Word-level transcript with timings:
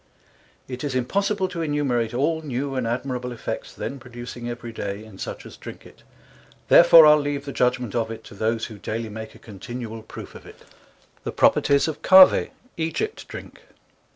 It 0.67 0.83
is 0.83 0.95
impossible 0.95 1.47
to 1.49 1.61
innumerate 1.61 2.11
all 2.11 2.41
new 2.41 2.73
and 2.73 2.87
admirable 2.87 3.31
effects 3.31 3.71
then 3.71 3.99
producing 3.99 4.49
every 4.49 4.71
day 4.73 5.05
in 5.05 5.19
such 5.19 5.45
as 5.45 5.57
drink 5.57 5.85
it, 5.85 6.01
therefore 6.69 7.05
I'le 7.05 7.19
leave 7.19 7.45
the 7.45 7.51
Judgement 7.51 7.93
of 7.93 8.09
it, 8.09 8.23
to 8.23 8.33
those 8.33 8.65
who 8.65 8.79
daily 8.79 9.09
make 9.09 9.35
a 9.35 9.37
continuall 9.37 10.01
proofe 10.01 10.33
of 10.33 10.47
it. 10.47 10.61
<<c.2>> 10.61 11.23
THE 11.23 11.31
PROPERTIES 11.33 11.87
OF 11.87 12.01
CAVEE 12.01 12.49
Egipt 12.77 13.27
Drink. 13.27 13.61